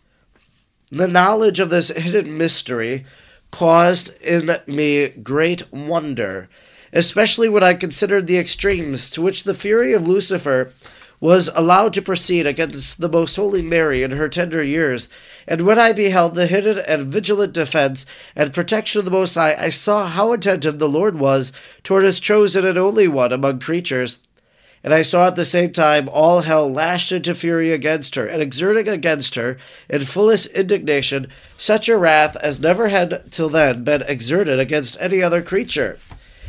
The 0.90 1.08
knowledge 1.08 1.60
of 1.60 1.70
this 1.70 1.88
hidden 1.88 2.36
mystery 2.36 3.04
caused 3.50 4.10
in 4.20 4.50
me 4.66 5.08
great 5.08 5.72
wonder, 5.72 6.48
especially 6.92 7.48
when 7.48 7.62
I 7.62 7.74
considered 7.74 8.26
the 8.26 8.38
extremes 8.38 9.10
to 9.10 9.22
which 9.22 9.44
the 9.44 9.54
fury 9.54 9.92
of 9.92 10.06
Lucifer 10.06 10.72
was 11.20 11.50
allowed 11.54 11.92
to 11.92 12.02
proceed 12.02 12.46
against 12.46 13.00
the 13.00 13.08
most 13.08 13.36
holy 13.36 13.60
Mary 13.60 14.02
in 14.02 14.12
her 14.12 14.28
tender 14.28 14.62
years, 14.62 15.08
and 15.46 15.60
when 15.66 15.78
I 15.78 15.92
beheld 15.92 16.34
the 16.34 16.46
hidden 16.46 16.78
and 16.88 17.12
vigilant 17.12 17.52
defense 17.52 18.06
and 18.34 18.54
protection 18.54 19.00
of 19.00 19.04
the 19.04 19.10
Most 19.10 19.34
High, 19.34 19.54
I 19.54 19.68
saw 19.68 20.06
how 20.06 20.32
attentive 20.32 20.78
the 20.78 20.88
Lord 20.88 21.18
was 21.18 21.52
toward 21.84 22.04
his 22.04 22.20
chosen 22.20 22.64
and 22.64 22.78
only 22.78 23.06
one 23.06 23.32
among 23.32 23.60
creatures. 23.60 24.20
And 24.82 24.94
I 24.94 25.02
saw 25.02 25.26
at 25.26 25.36
the 25.36 25.44
same 25.44 25.72
time 25.72 26.08
all 26.08 26.40
hell 26.40 26.72
lashed 26.72 27.12
into 27.12 27.34
fury 27.34 27.70
against 27.70 28.14
her, 28.14 28.26
and 28.26 28.40
exerting 28.40 28.88
against 28.88 29.34
her, 29.34 29.58
in 29.90 30.02
fullest 30.06 30.46
indignation, 30.52 31.26
such 31.58 31.88
a 31.88 31.98
wrath 31.98 32.36
as 32.36 32.60
never 32.60 32.88
had 32.88 33.30
till 33.30 33.50
then 33.50 33.84
been 33.84 34.02
exerted 34.06 34.58
against 34.58 34.96
any 34.98 35.22
other 35.22 35.42
creature. 35.42 35.98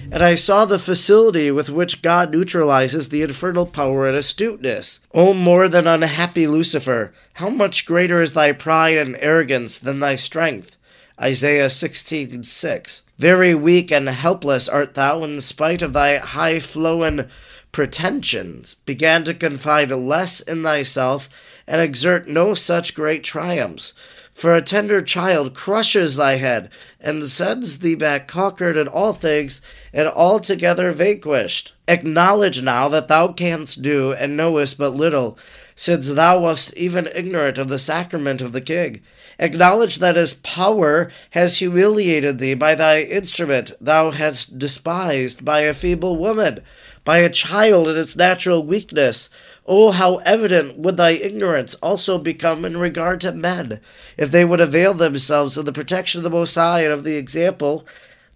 And 0.09 0.23
I 0.23 0.35
saw 0.35 0.65
the 0.65 0.79
facility 0.79 1.51
with 1.51 1.69
which 1.69 2.01
God 2.01 2.31
neutralizes 2.31 3.09
the 3.09 3.21
infernal 3.21 3.65
power 3.65 4.07
and 4.07 4.17
astuteness. 4.17 5.01
O 5.13 5.33
more 5.33 5.67
than 5.67 5.85
unhappy 5.85 6.47
Lucifer, 6.47 7.13
how 7.33 7.50
much 7.50 7.85
greater 7.85 8.21
is 8.21 8.33
thy 8.33 8.53
pride 8.53 8.97
and 8.97 9.17
arrogance 9.19 9.77
than 9.77 10.00
thy 10.00 10.15
strength! 10.15 10.77
Isaiah 11.19 11.69
16:6. 11.69 13.01
Very 13.19 13.53
weak 13.53 13.91
and 13.91 14.09
helpless 14.09 14.67
art 14.67 14.95
thou 14.95 15.23
in 15.23 15.39
spite 15.41 15.83
of 15.83 15.93
thy 15.93 16.17
high 16.17 16.59
flown 16.59 17.29
pretensions, 17.71 18.75
began 18.85 19.23
to 19.23 19.33
confide 19.33 19.91
less 19.91 20.41
in 20.41 20.63
thyself, 20.63 21.29
and 21.67 21.79
exert 21.79 22.27
no 22.27 22.53
such 22.53 22.95
great 22.95 23.23
triumphs. 23.23 23.93
For 24.33 24.55
a 24.55 24.61
tender 24.61 25.01
child 25.01 25.53
crushes 25.53 26.15
thy 26.15 26.37
head, 26.37 26.69
and 26.99 27.27
sends 27.27 27.79
thee 27.79 27.95
back 27.95 28.27
conquered 28.27 28.75
in 28.75 28.87
all 28.87 29.13
things, 29.13 29.61
and 29.93 30.07
altogether 30.07 30.91
vanquished. 30.91 31.73
Acknowledge 31.87 32.61
now 32.61 32.87
that 32.89 33.07
thou 33.07 33.27
canst 33.27 33.81
do, 33.81 34.13
and 34.13 34.35
knowest 34.35 34.77
but 34.77 34.95
little, 34.95 35.37
since 35.75 36.09
thou 36.09 36.39
wast 36.39 36.73
even 36.75 37.09
ignorant 37.13 37.57
of 37.57 37.67
the 37.67 37.79
sacrament 37.79 38.41
of 38.41 38.51
the 38.51 38.61
king. 38.61 39.01
Acknowledge 39.39 39.97
that 39.97 40.15
his 40.15 40.35
power 40.35 41.11
has 41.31 41.57
humiliated 41.57 42.39
thee 42.39 42.53
by 42.53 42.75
thy 42.75 43.01
instrument 43.01 43.71
thou 43.81 44.11
hast 44.11 44.59
despised 44.59 45.43
by 45.43 45.61
a 45.61 45.73
feeble 45.73 46.17
woman 46.17 46.61
by 47.03 47.20
a 47.20 47.29
child 47.29 47.88
in 47.88 47.98
its 47.98 48.15
natural 48.15 48.65
weakness. 48.65 49.29
Oh, 49.65 49.91
how 49.91 50.17
evident 50.17 50.77
would 50.77 50.98
thy 50.98 51.12
ignorance 51.12 51.75
also 51.75 52.17
become 52.17 52.65
in 52.65 52.77
regard 52.77 53.22
to 53.22 53.31
men, 53.31 53.79
if 54.17 54.31
they 54.31 54.43
would 54.43 54.62
avail 54.62 54.93
themselves 54.93 55.58
of 55.58 55.65
the 55.65 55.74
protection 55.74 56.20
of 56.20 56.24
the 56.24 56.29
Most 56.29 56.55
High 56.55 56.81
and 56.81 56.91
of 56.91 57.03
the 57.03 57.15
example, 57.15 57.86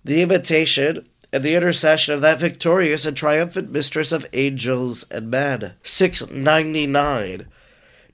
the 0.03 0.21
imitation, 0.21 1.07
and 1.33 1.43
the 1.43 1.55
intercession 1.55 2.13
of 2.13 2.21
that 2.21 2.39
victorious 2.39 3.05
and 3.05 3.17
triumphant 3.17 3.69
mistress 3.69 4.11
of 4.11 4.25
angels 4.33 5.03
and 5.11 5.29
men. 5.29 5.73
699. 5.83 7.47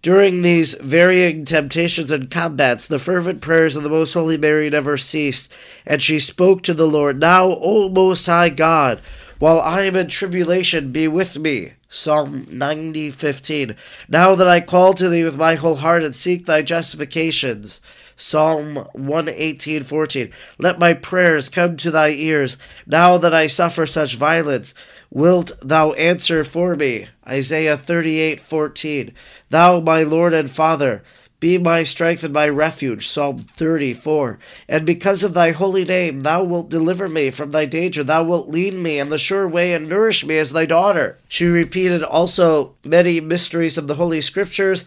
During 0.02 0.42
these 0.42 0.74
varying 0.76 1.46
temptations 1.46 2.10
and 2.10 2.32
combats, 2.32 2.88
the 2.88 2.98
fervent 2.98 3.40
prayers 3.40 3.76
of 3.76 3.84
the 3.84 3.90
Most 3.90 4.14
Holy 4.14 4.38
Mary 4.38 4.68
never 4.72 4.98
ceased, 4.98 5.52
and 5.86 6.02
she 6.02 6.18
spoke 6.18 6.64
to 6.64 6.74
the 6.74 6.88
Lord, 6.88 7.20
Now, 7.20 7.52
O 7.52 7.88
Most 7.90 8.26
High 8.26 8.50
God, 8.50 9.00
while 9.42 9.60
I 9.60 9.82
am 9.86 9.96
in 9.96 10.08
tribulation, 10.08 10.92
be 10.92 11.08
with 11.08 11.40
me. 11.40 11.74
Psalm 11.90 12.46
90, 12.52 13.10
15. 13.10 13.76
Now 14.08 14.36
that 14.36 14.48
I 14.48 14.62
call 14.62 14.94
to 14.94 15.10
thee 15.10 15.24
with 15.24 15.36
my 15.36 15.56
whole 15.56 15.78
heart 15.78 16.04
and 16.04 16.16
seek 16.16 16.46
thy 16.46 16.62
justifications. 16.62 17.82
Psalm 18.16 18.88
118, 18.94 19.82
14. 19.84 20.32
Let 20.60 20.78
my 20.78 20.94
prayers 20.94 21.50
come 21.50 21.76
to 21.78 21.90
thy 21.90 22.10
ears. 22.10 22.56
Now 22.86 23.18
that 23.18 23.34
I 23.34 23.48
suffer 23.48 23.88
such 23.88 24.16
violence, 24.16 24.76
wilt 25.10 25.54
thou 25.60 25.94
answer 25.94 26.44
for 26.44 26.76
me? 26.76 27.08
Isaiah 27.28 27.78
38, 27.78 28.40
14. 28.40 29.12
Thou, 29.50 29.80
my 29.80 30.04
Lord 30.04 30.36
and 30.36 30.52
Father, 30.52 31.02
be 31.42 31.58
my 31.58 31.82
strength 31.84 32.24
and 32.24 32.34
my 32.34 32.48
refuge. 32.48 33.08
Psalm 33.08 33.40
34. 33.40 34.40
And 34.70 34.86
because 34.86 35.24
of 35.24 35.34
thy 35.34 35.52
holy 35.52 35.84
name, 35.84 36.22
thou 36.22 36.44
wilt 36.44 36.70
deliver 36.70 37.10
me 37.10 37.32
from 37.32 37.50
thy 37.50 37.66
danger. 37.66 38.04
Thou 38.04 38.24
wilt 38.24 38.48
lead 38.48 38.76
me 38.76 39.00
in 39.00 39.10
the 39.10 39.18
sure 39.18 39.48
way 39.48 39.74
and 39.74 39.90
nourish 39.90 40.24
me 40.24 40.38
as 40.38 40.52
thy 40.52 40.66
daughter. 40.66 41.18
She 41.28 41.48
repeated 41.48 42.04
also 42.04 42.76
many 42.86 43.20
mysteries 43.20 43.78
of 43.78 43.88
the 43.88 43.96
Holy 43.96 44.22
Scriptures, 44.22 44.86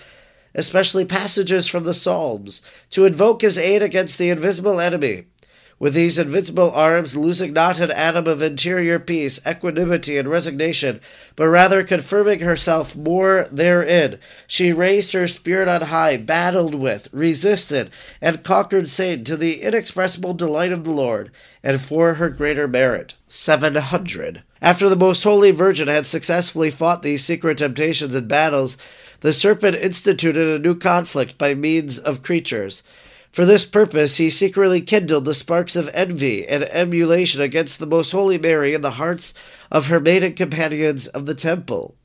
especially 0.55 1.05
passages 1.05 1.67
from 1.67 1.83
the 1.83 1.93
Psalms, 1.93 2.63
to 2.91 3.05
invoke 3.05 3.43
his 3.43 3.59
aid 3.59 3.83
against 3.83 4.17
the 4.17 4.31
invisible 4.31 4.81
enemy. 4.81 5.25
With 5.79 5.95
these 5.95 6.19
invincible 6.19 6.71
arms, 6.71 7.17
losing 7.17 7.53
not 7.53 7.81
an 7.81 7.91
atom 7.91 8.27
of 8.29 8.41
interior 8.41 9.01
peace, 9.01 9.41
equanimity, 9.47 10.17
and 10.17 10.29
resignation, 10.29 11.01
but 11.35 11.49
rather 11.49 11.83
confirming 11.83 12.41
herself 12.41 12.95
more 12.95 13.49
therein, 13.51 14.19
she 14.47 14.73
raised 14.73 15.13
her 15.13 15.27
spirit 15.27 15.67
on 15.67 15.83
high, 15.83 16.17
battled 16.17 16.77
with, 16.77 17.09
resisted, 17.13 17.91
and 18.21 18.45
conquered 18.45 18.89
Satan 18.89 19.25
to 19.25 19.37
the 19.37 19.63
inexpressible 19.63 20.35
delight 20.35 20.73
of 20.73 20.85
the 20.85 20.91
Lord, 20.91 21.33
and 21.63 21.81
for 21.81 22.15
her 22.15 22.31
greater 22.31 22.69
merit. 22.69 23.15
700. 23.29 24.43
After 24.63 24.89
the 24.89 24.97
Most 24.97 25.25
Holy 25.25 25.51
Virgin 25.51 25.89
had 25.89 26.07
successfully 26.07 26.71
fought 26.71 27.03
these 27.03 27.25
secret 27.25 27.59
temptations 27.59 28.15
and 28.15 28.29
battles, 28.29 28.79
the 29.21 29.33
serpent 29.33 29.77
instituted 29.77 30.49
a 30.49 30.63
new 30.63 30.77
conflict 30.77 31.37
by 31.37 31.55
means 31.55 31.99
of 31.99 32.23
creatures. 32.23 32.83
For 33.35 33.45
this 33.45 33.65
purpose, 33.65 34.19
he 34.19 34.31
secretly 34.31 34.81
kindled 34.81 35.25
the 35.25 35.35
sparks 35.35 35.75
of 35.75 35.91
envy 35.93 36.47
and 36.47 36.63
emulation 36.71 37.41
against 37.41 37.81
the 37.81 37.87
Most 37.87 38.13
Holy 38.13 38.39
Mary 38.39 38.75
in 38.75 38.81
the 38.81 38.93
hearts 38.93 39.35
of 39.73 39.89
her 39.89 39.99
maiden 39.99 40.35
companions 40.35 41.09
of 41.09 41.27
the 41.27 41.35
temple. 41.35 41.97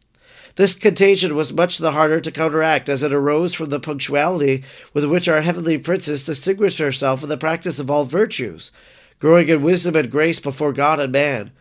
This 0.55 0.73
contagion 0.73 1.35
was 1.35 1.53
much 1.53 1.77
the 1.77 1.91
harder 1.91 2.19
to 2.19 2.31
counteract 2.31 2.89
as 2.89 3.03
it 3.03 3.13
arose 3.13 3.53
from 3.53 3.69
the 3.69 3.79
punctuality 3.79 4.63
with 4.91 5.05
which 5.05 5.27
our 5.27 5.41
heavenly 5.41 5.77
princess 5.77 6.23
distinguished 6.23 6.79
herself 6.79 7.21
in 7.21 7.29
the 7.29 7.37
practice 7.37 7.77
of 7.77 7.91
all 7.91 8.05
virtues, 8.05 8.71
growing 9.19 9.49
in 9.49 9.61
wisdom 9.61 9.95
and 9.95 10.09
grace 10.09 10.39
before 10.39 10.73
God 10.73 10.99
and 10.99 11.11
man. 11.11 11.51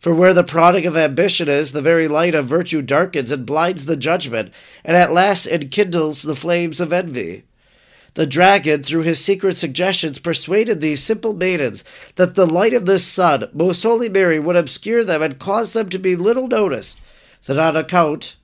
For 0.00 0.14
where 0.14 0.34
the 0.34 0.44
prodding 0.44 0.84
of 0.84 0.98
ambition 0.98 1.48
is, 1.48 1.72
the 1.72 1.80
very 1.80 2.08
light 2.08 2.34
of 2.34 2.44
virtue 2.44 2.82
darkens 2.82 3.30
and 3.30 3.46
blinds 3.46 3.86
the 3.86 3.96
judgment, 3.96 4.52
and 4.84 4.98
at 4.98 5.14
last 5.14 5.46
enkindles 5.46 6.20
the 6.20 6.36
flames 6.36 6.78
of 6.78 6.92
envy. 6.92 7.44
The 8.18 8.26
dragon, 8.26 8.82
through 8.82 9.02
his 9.02 9.24
secret 9.24 9.56
suggestions, 9.56 10.18
persuaded 10.18 10.80
these 10.80 11.00
simple 11.00 11.34
maidens 11.34 11.84
that 12.16 12.34
the 12.34 12.48
light 12.48 12.74
of 12.74 12.84
this 12.84 13.06
sun, 13.06 13.48
most 13.52 13.84
holy 13.84 14.08
Mary, 14.08 14.40
would 14.40 14.56
obscure 14.56 15.04
them 15.04 15.22
and 15.22 15.38
cause 15.38 15.72
them 15.72 15.88
to 15.90 16.00
be 16.00 16.16
little 16.16 16.48
noticed, 16.48 16.98
that 17.46 17.60
on 17.60 17.76
account 17.76 18.34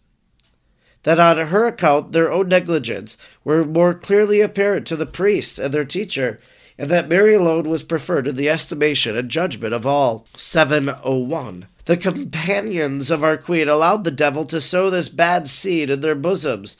that 1.02 1.18
on 1.18 1.48
her 1.48 1.66
account 1.66 2.12
their 2.12 2.30
own 2.30 2.46
negligence 2.46 3.18
were 3.42 3.64
more 3.64 3.94
clearly 3.94 4.40
apparent 4.40 4.86
to 4.86 4.94
the 4.94 5.06
priests 5.06 5.58
and 5.58 5.74
their 5.74 5.84
teacher, 5.84 6.38
and 6.78 6.88
that 6.88 7.08
Mary 7.08 7.34
alone 7.34 7.68
was 7.68 7.82
preferred 7.82 8.28
in 8.28 8.36
the 8.36 8.48
estimation 8.48 9.16
and 9.16 9.28
judgment 9.28 9.74
of 9.74 9.84
all. 9.84 10.24
701. 10.36 11.66
The 11.86 11.96
companions 11.96 13.10
of 13.10 13.24
our 13.24 13.36
queen 13.36 13.68
allowed 13.68 14.04
the 14.04 14.12
devil 14.12 14.44
to 14.46 14.60
sow 14.60 14.88
this 14.88 15.08
bad 15.08 15.48
seed 15.48 15.90
in 15.90 16.00
their 16.00 16.14
bosoms, 16.14 16.76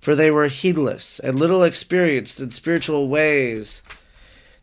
for 0.00 0.16
they 0.16 0.30
were 0.30 0.48
heedless 0.48 1.18
and 1.18 1.38
little 1.38 1.62
experienced 1.62 2.40
in 2.40 2.50
spiritual 2.50 3.08
ways. 3.08 3.82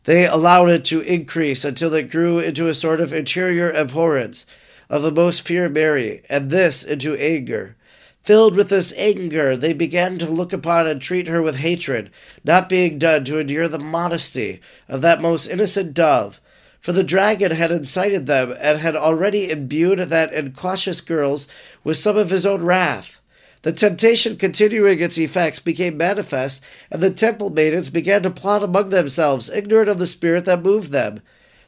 They 0.05 0.25
allowed 0.25 0.69
it 0.69 0.85
to 0.85 1.01
increase 1.01 1.63
until 1.63 1.93
it 1.93 2.09
grew 2.09 2.39
into 2.39 2.67
a 2.67 2.73
sort 2.73 3.01
of 3.01 3.13
interior 3.13 3.71
abhorrence 3.71 4.45
of 4.89 5.01
the 5.01 5.11
most 5.11 5.45
pure 5.45 5.69
Mary, 5.69 6.23
and 6.29 6.49
this 6.49 6.83
into 6.83 7.15
anger. 7.15 7.75
Filled 8.23 8.55
with 8.55 8.69
this 8.69 8.93
anger, 8.97 9.55
they 9.55 9.73
began 9.73 10.17
to 10.17 10.25
look 10.29 10.51
upon 10.53 10.87
and 10.87 11.01
treat 11.01 11.27
her 11.27 11.41
with 11.41 11.57
hatred, 11.57 12.09
not 12.43 12.69
being 12.69 12.97
done 12.97 13.23
to 13.25 13.37
endure 13.37 13.67
the 13.67 13.79
modesty 13.79 14.59
of 14.87 15.01
that 15.01 15.21
most 15.21 15.47
innocent 15.47 15.93
dove. 15.93 16.41
For 16.79 16.91
the 16.93 17.03
dragon 17.03 17.51
had 17.51 17.71
incited 17.71 18.25
them, 18.25 18.53
and 18.59 18.79
had 18.79 18.95
already 18.95 19.49
imbued 19.49 19.99
that 19.99 20.33
incautious 20.33 21.01
girls 21.01 21.47
with 21.83 21.97
some 21.97 22.17
of 22.17 22.29
his 22.29 22.45
own 22.45 22.63
wrath. 22.63 23.16
The 23.63 23.73
temptation 23.73 24.37
continuing 24.37 24.99
its 24.99 25.17
effects 25.17 25.59
became 25.59 25.97
manifest, 25.97 26.63
and 26.91 27.01
the 27.01 27.09
temple 27.09 27.49
maidens 27.49 27.89
began 27.89 28.23
to 28.23 28.29
plot 28.29 28.63
among 28.63 28.89
themselves, 28.89 29.49
ignorant 29.49 29.89
of 29.89 29.99
the 29.99 30.07
spirit 30.07 30.45
that 30.45 30.61
moved 30.61 30.91
them. 30.91 31.21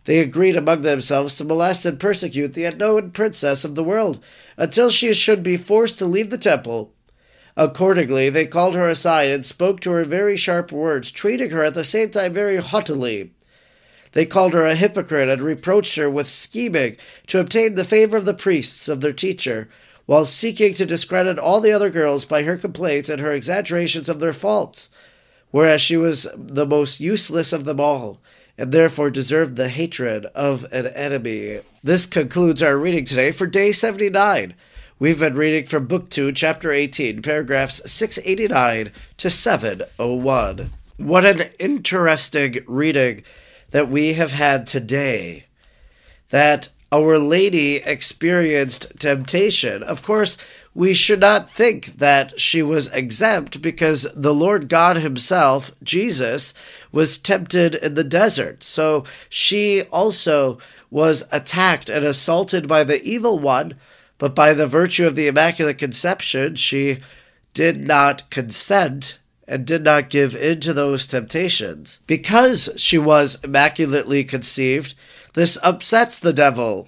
They 0.06 0.20
agreed 0.20 0.56
among 0.56 0.82
themselves 0.84 1.36
to 1.36 1.44
molest 1.44 1.86
and 1.86 2.00
persecute 2.00 2.54
the 2.54 2.66
unknown 2.66 3.12
princess 3.12 3.64
of 3.64 3.76
the 3.76 3.84
world, 3.84 4.24
until 4.58 4.90
she 4.90 5.14
should 5.14 5.44
be 5.44 5.58
forced 5.58 5.98
to 5.98 6.06
leave 6.06 6.30
the 6.30 6.38
temple. 6.38 6.94
Accordingly, 7.58 8.30
they 8.30 8.46
called 8.46 8.76
her 8.76 8.90
aside 8.90 9.30
and 9.30 9.46
spoke 9.46 9.82
to 9.82 9.92
her 9.92 10.06
very 10.06 10.38
sharp 10.38 10.72
words, 10.72 11.12
treating 11.12 11.50
her 11.50 11.64
at 11.64 11.74
the 11.74 11.84
same 11.84 12.10
time 12.10 12.34
very 12.34 12.58
haughtily. 12.58 13.32
They 14.14 14.26
called 14.26 14.54
her 14.54 14.66
a 14.66 14.76
hypocrite 14.76 15.30
and 15.30 15.42
reproached 15.42 15.96
her 15.96 16.10
with 16.10 16.28
scheming 16.28 16.98
to 17.28 17.40
obtain 17.40 17.76
the 17.76 17.84
favor 17.84 18.18
of 18.18 18.26
the 18.26 18.34
priests 18.34 18.88
of 18.88 19.02
their 19.02 19.14
teacher, 19.14 19.70
while 20.10 20.26
seeking 20.26 20.74
to 20.74 20.88
discredit 20.88 21.38
all 21.38 21.62
the 21.62 21.72
other 21.72 21.92
girls 21.92 22.26
by 22.26 22.42
her 22.42 22.58
complaints 22.58 23.10
and 23.10 23.22
her 23.22 23.32
exaggerations 23.32 24.10
of 24.10 24.20
their 24.20 24.34
faults, 24.34 24.90
whereas 25.52 25.80
she 25.84 25.96
was 25.96 26.28
the 26.36 26.66
most 26.66 27.00
useless 27.00 27.54
of 27.54 27.64
them 27.64 27.80
all, 27.80 28.18
and 28.58 28.72
therefore 28.72 29.12
deserved 29.12 29.56
the 29.56 29.70
hatred 29.70 30.26
of 30.34 30.64
an 30.72 30.88
enemy. 30.88 31.60
This 31.84 32.08
concludes 32.08 32.64
our 32.64 32.76
reading 32.76 33.06
today 33.06 33.30
for 33.30 33.46
day 33.46 33.72
79. 33.72 34.56
We've 34.98 35.20
been 35.20 35.36
reading 35.36 35.68
from 35.68 35.86
Book 35.86 36.10
2, 36.10 36.32
Chapter 36.32 36.72
18, 36.72 37.22
paragraphs 37.22 37.80
689 37.86 38.92
to 39.18 39.30
701. 39.30 40.72
What 40.98 41.24
an 41.24 41.52
interesting 41.60 42.64
reading 42.66 43.22
that 43.70 43.92
we 43.92 44.14
have 44.14 44.32
had 44.32 44.66
today. 44.66 45.46
That 46.32 46.70
our 46.92 47.20
Lady 47.20 47.78
experienced 47.78 48.88
temptation. 49.00 49.84
Of 49.84 50.04
course, 50.04 50.38
we 50.74 50.94
should 50.94 51.20
not 51.20 51.50
think 51.50 51.98
that 51.98 52.40
she 52.40 52.64
was 52.64 52.88
exempt 52.90 53.62
because 53.62 54.08
the 54.16 54.34
Lord 54.34 54.70
God 54.70 54.98
Himself, 54.98 55.72
Jesus, 55.84 56.54
was 56.92 57.18
tempted 57.18 57.76
in 57.76 57.96
the 57.96 58.04
desert. 58.04 58.64
So 58.64 59.04
she 59.30 59.84
also 59.84 60.58
was 60.90 61.28
attacked 61.32 61.90
and 61.90 62.06
assaulted 62.06 62.68
by 62.68 62.84
the 62.84 63.04
evil 63.04 63.40
one, 63.40 63.76
but 64.18 64.36
by 64.36 64.54
the 64.54 64.68
virtue 64.68 65.06
of 65.06 65.16
the 65.16 65.28
Immaculate 65.28 65.78
Conception, 65.78 66.56
she 66.56 67.00
did 67.54 67.86
not 67.86 68.30
consent 68.30 69.20
and 69.48 69.66
did 69.66 69.84
not 69.84 70.10
give 70.10 70.36
in 70.36 70.60
to 70.62 70.74
those 70.74 71.08
temptations. 71.08 72.00
Because 72.06 72.70
she 72.78 72.98
was 72.98 73.44
immaculately 73.44 74.24
conceived, 74.24 74.94
this 75.34 75.58
upsets 75.64 76.20
the 76.20 76.34
devil. 76.34 76.88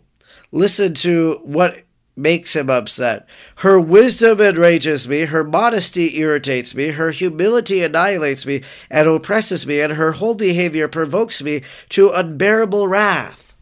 Listen 0.52 0.94
to 0.96 1.40
what 1.44 1.84
makes 2.16 2.56
him 2.56 2.70
upset. 2.70 3.28
Her 3.58 3.80
wisdom 3.80 4.42
enrages 4.42 5.08
me, 5.08 5.22
her 5.22 5.44
modesty 5.44 6.18
irritates 6.20 6.76
me, 6.76 6.90
her 6.90 7.12
humility 7.12 7.82
annihilates 7.84 8.46
me 8.46 8.64
and 8.90 9.08
oppresses 9.08 9.66
me, 9.66 9.80
and 9.82 9.94
her 9.94 10.14
whole 10.14 10.36
behavior 10.36 10.88
provokes 10.88 11.42
me 11.42 11.62
to 11.90 12.12
unbearable 12.12 12.88
wrath. 12.88 13.56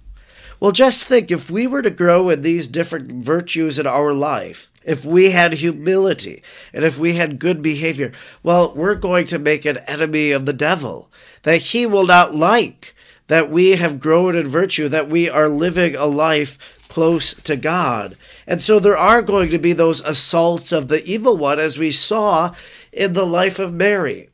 Well, 0.60 0.72
just 0.72 1.04
think 1.04 1.32
if 1.32 1.50
we 1.50 1.68
were 1.68 1.82
to 1.82 1.90
grow 1.90 2.30
in 2.30 2.42
these 2.42 2.68
different 2.68 3.24
virtues 3.24 3.80
in 3.80 3.88
our 3.88 4.14
life, 4.14 4.72
if 4.84 5.06
we 5.06 5.30
had 5.30 5.54
humility, 5.54 6.42
and 6.74 6.84
if 6.84 7.00
we 7.00 7.14
had 7.14 7.40
good 7.40 7.62
behavior, 7.62 8.12
well, 8.44 8.74
we're 8.74 8.96
going 8.96 9.26
to 9.28 9.40
make 9.40 9.64
an 9.64 9.78
enemy 9.88 10.32
of 10.32 10.46
the 10.46 10.54
devil 10.54 11.10
that 11.44 11.62
he 11.62 11.86
will 11.86 12.06
not 12.06 12.36
like 12.36 12.94
that 13.30 13.50
we 13.50 13.72
have 13.72 14.00
grown 14.00 14.36
in 14.36 14.48
virtue, 14.48 14.90
that 14.90 15.08
we 15.08 15.30
are 15.30 15.48
living 15.48 15.96
a 15.96 16.06
life 16.06 16.58
close 16.90 17.34
to 17.36 17.56
God. 17.56 18.18
And 18.46 18.62
so 18.62 18.80
there 18.80 18.98
are 18.98 19.22
going 19.22 19.50
to 19.50 19.60
be 19.60 19.72
those 19.72 20.02
assaults 20.02 20.72
of 20.72 20.88
the 20.88 21.06
evil 21.06 21.38
one, 21.38 21.60
as 21.60 21.78
we 21.78 21.92
saw 21.92 22.54
in 22.92 23.14
the 23.14 23.26
life 23.26 23.60
of 23.60 23.72
Mary. 23.72 24.30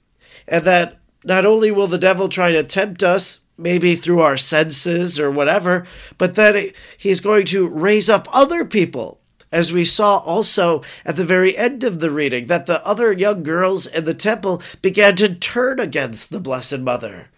And 0.47 0.63
that 0.63 0.97
not 1.25 1.45
only 1.45 1.71
will 1.71 1.87
the 1.87 1.97
devil 1.97 2.29
try 2.29 2.53
to 2.53 2.63
tempt 2.63 3.03
us, 3.03 3.41
maybe 3.57 3.95
through 3.95 4.21
our 4.21 4.37
senses 4.37 5.19
or 5.19 5.29
whatever, 5.29 5.85
but 6.17 6.35
that 6.35 6.73
he's 6.97 7.19
going 7.19 7.45
to 7.47 7.67
raise 7.67 8.09
up 8.09 8.29
other 8.31 8.63
people. 8.63 9.19
As 9.51 9.73
we 9.73 9.83
saw 9.83 10.19
also 10.19 10.83
at 11.05 11.17
the 11.17 11.25
very 11.25 11.57
end 11.57 11.83
of 11.83 11.99
the 11.99 12.11
reading, 12.11 12.47
that 12.47 12.65
the 12.65 12.85
other 12.85 13.11
young 13.11 13.43
girls 13.43 13.85
in 13.85 14.05
the 14.05 14.13
temple 14.13 14.61
began 14.81 15.17
to 15.17 15.35
turn 15.35 15.81
against 15.81 16.29
the 16.29 16.39
Blessed 16.39 16.79
Mother 16.79 17.29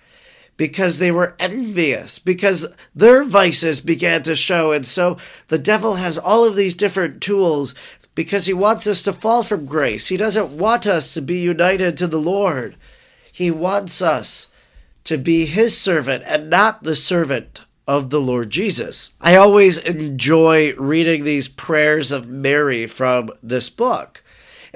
because 0.57 0.97
they 0.97 1.11
were 1.11 1.35
envious, 1.39 2.19
because 2.19 2.65
their 2.95 3.23
vices 3.23 3.79
began 3.79 4.23
to 4.23 4.35
show. 4.35 4.71
And 4.71 4.85
so 4.85 5.17
the 5.47 5.59
devil 5.59 5.95
has 5.95 6.17
all 6.17 6.43
of 6.43 6.55
these 6.55 6.73
different 6.73 7.21
tools 7.21 7.75
because 8.15 8.47
he 8.47 8.53
wants 8.53 8.87
us 8.87 9.03
to 9.03 9.13
fall 9.13 9.43
from 9.43 9.67
grace. 9.67 10.07
He 10.07 10.17
doesn't 10.17 10.57
want 10.57 10.87
us 10.87 11.13
to 11.13 11.21
be 11.21 11.37
united 11.37 11.95
to 11.97 12.07
the 12.07 12.19
Lord. 12.19 12.75
He 13.31 13.51
wants 13.51 14.01
us 14.01 14.47
to 15.03 15.17
be 15.17 15.45
his 15.45 15.77
servant 15.77 16.23
and 16.25 16.49
not 16.49 16.83
the 16.83 16.95
servant 16.95 17.61
of 17.87 18.09
the 18.09 18.19
Lord 18.19 18.49
Jesus. 18.49 19.11
I 19.21 19.35
always 19.35 19.77
enjoy 19.77 20.73
reading 20.73 21.23
these 21.23 21.47
prayers 21.47 22.11
of 22.11 22.27
Mary 22.27 22.87
from 22.87 23.29
this 23.41 23.69
book 23.69 24.23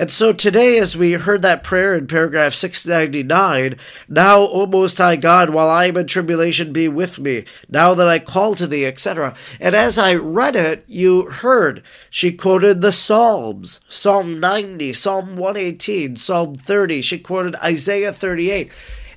and 0.02 0.10
so 0.10 0.34
today, 0.34 0.80
as 0.80 0.98
we 0.98 1.12
heard 1.12 1.44
that 1.44 1.64
prayer 1.64 1.96
in 1.96 2.08
paragraph 2.08 2.56
699, 2.56 3.78
now, 4.10 4.40
O 4.40 4.66
Most 4.66 4.98
High 4.98 5.16
God, 5.16 5.52
while 5.52 5.70
I 5.70 5.86
am 5.86 5.96
in 5.96 6.08
tribulation, 6.08 6.74
be 6.74 6.88
with 6.88 7.20
me, 7.20 7.46
now 7.70 7.94
that 7.94 8.08
I 8.08 8.18
call 8.18 8.56
to 8.56 8.66
thee, 8.66 8.84
etc. 8.84 9.36
And 9.60 9.76
as 9.76 10.00
I 10.00 10.16
read 10.16 10.56
it, 10.56 10.86
you 10.88 11.30
heard 11.30 11.84
she 12.10 12.32
quoted 12.32 12.82
the 12.82 12.92
Psalms 12.92 13.80
Psalm 13.88 14.40
90, 14.40 14.92
Psalm 14.94 15.38
118, 15.38 16.16
Psalm 16.16 16.56
30. 16.56 17.04
She 17.04 17.20
quoted 17.20 17.54
Isaiah 17.58 18.12
38. 18.12 18.72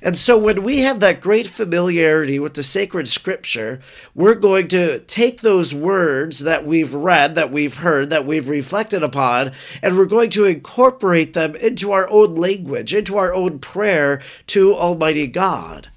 And 0.05 0.15
so 0.15 0.37
when 0.37 0.61
we 0.61 0.81
have 0.81 0.99
that 0.99 1.19
great 1.19 1.47
familiarity 1.47 2.37
with 2.37 2.53
the 2.53 2.61
sacred 2.61 3.07
scripture, 3.07 3.79
we're 4.13 4.35
going 4.35 4.67
to 4.67 4.99
take 4.99 5.41
those 5.41 5.73
words 5.73 6.41
that 6.41 6.63
we've 6.63 6.93
read, 6.93 7.33
that 7.33 7.51
we've 7.51 7.77
heard, 7.77 8.11
that 8.11 8.23
we've 8.23 8.47
reflected 8.47 9.01
upon, 9.01 9.51
and 9.81 9.97
we're 9.97 10.05
going 10.05 10.29
to 10.29 10.45
incorporate 10.45 11.33
them 11.33 11.55
into 11.55 11.91
our 11.91 12.07
own 12.11 12.35
language, 12.35 12.93
into 12.93 13.17
our 13.17 13.33
own 13.33 13.57
prayer 13.57 14.21
to 14.45 14.75
Almighty 14.75 15.25
God. 15.25 15.89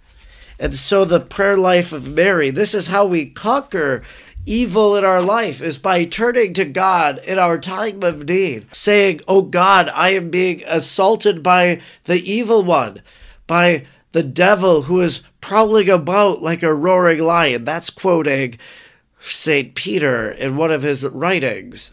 And 0.58 0.74
so 0.74 1.04
the 1.04 1.20
prayer 1.20 1.58
life 1.58 1.92
of 1.92 2.08
Mary, 2.08 2.48
this 2.48 2.72
is 2.72 2.86
how 2.86 3.04
we 3.04 3.28
conquer 3.28 4.00
evil 4.46 4.96
in 4.96 5.04
our 5.04 5.20
life 5.20 5.60
is 5.60 5.76
by 5.76 6.06
turning 6.06 6.54
to 6.54 6.64
God 6.64 7.18
in 7.26 7.38
our 7.38 7.58
time 7.58 8.02
of 8.02 8.26
need, 8.26 8.74
saying, 8.74 9.20
Oh 9.28 9.42
God, 9.42 9.90
I 9.94 10.14
am 10.14 10.30
being 10.30 10.62
assaulted 10.66 11.42
by 11.42 11.82
the 12.04 12.22
evil 12.22 12.62
one, 12.62 13.02
by 13.46 13.84
the 14.12 14.22
devil 14.22 14.82
who 14.82 15.00
is 15.00 15.22
prowling 15.40 15.88
about 15.88 16.42
like 16.42 16.62
a 16.62 16.74
roaring 16.74 17.20
lion. 17.20 17.64
That's 17.64 17.90
quoting 17.90 18.58
St. 19.20 19.74
Peter 19.74 20.30
in 20.30 20.56
one 20.56 20.70
of 20.70 20.82
his 20.82 21.04
writings. 21.04 21.92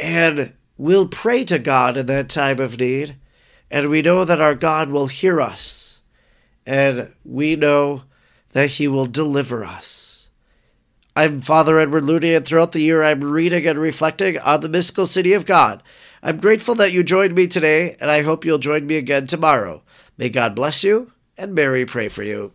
And 0.00 0.52
we'll 0.76 1.08
pray 1.08 1.44
to 1.44 1.58
God 1.58 1.96
in 1.96 2.06
that 2.06 2.28
time 2.28 2.60
of 2.60 2.78
need, 2.78 3.16
and 3.70 3.90
we 3.90 4.00
know 4.00 4.24
that 4.24 4.40
our 4.40 4.54
God 4.54 4.90
will 4.90 5.08
hear 5.08 5.40
us, 5.40 6.00
and 6.64 7.12
we 7.24 7.56
know 7.56 8.04
that 8.52 8.70
He 8.70 8.88
will 8.88 9.06
deliver 9.06 9.64
us. 9.64 10.30
I'm 11.16 11.40
Father 11.40 11.80
Edward 11.80 12.04
Looney, 12.04 12.34
and 12.34 12.46
throughout 12.46 12.72
the 12.72 12.80
year 12.80 13.02
I'm 13.02 13.20
reading 13.20 13.66
and 13.66 13.78
reflecting 13.78 14.38
on 14.38 14.60
the 14.60 14.68
mystical 14.68 15.06
city 15.06 15.32
of 15.32 15.46
God. 15.46 15.82
I'm 16.22 16.38
grateful 16.38 16.76
that 16.76 16.92
you 16.92 17.02
joined 17.02 17.34
me 17.34 17.48
today, 17.48 17.96
and 18.00 18.10
I 18.10 18.22
hope 18.22 18.44
you'll 18.44 18.58
join 18.58 18.86
me 18.86 18.96
again 18.96 19.26
tomorrow. 19.26 19.82
May 20.18 20.28
God 20.28 20.56
bless 20.56 20.82
you, 20.82 21.12
and 21.36 21.54
Mary 21.54 21.86
pray 21.86 22.08
for 22.08 22.24
you. 22.24 22.52